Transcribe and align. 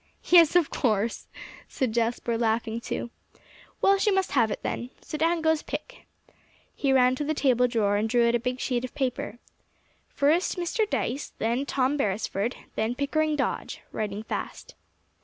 "Yes, 0.25 0.55
of 0.55 0.71
course," 0.71 1.27
said 1.67 1.91
Jasper, 1.93 2.35
laughing 2.35 2.79
too. 2.81 3.11
"Well, 3.81 3.99
she 3.99 4.09
must 4.09 4.31
have 4.31 4.49
it 4.49 4.63
then. 4.63 4.89
So 4.99 5.15
down 5.15 5.43
goes 5.43 5.61
Pick." 5.61 6.07
He 6.75 6.91
ran 6.91 7.13
to 7.17 7.23
the 7.23 7.35
table 7.35 7.67
drawer 7.67 7.97
and 7.97 8.09
drew 8.09 8.27
out 8.27 8.33
a 8.33 8.39
big 8.39 8.59
sheet 8.59 8.83
of 8.83 8.95
paper. 8.95 9.37
"First, 10.09 10.57
Mr. 10.57 10.89
Dyce, 10.89 11.33
then 11.37 11.67
Tom 11.67 11.97
Beresford, 11.97 12.55
then 12.75 12.95
Pickering 12.95 13.35
Dodge," 13.35 13.81
writing 13.91 14.23
fast. 14.23 14.73